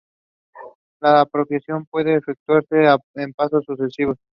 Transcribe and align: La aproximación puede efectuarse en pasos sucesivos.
La 0.99 1.21
aproximación 1.21 1.85
puede 1.85 2.15
efectuarse 2.15 2.87
en 3.17 3.33
pasos 3.33 3.63
sucesivos. 3.67 4.17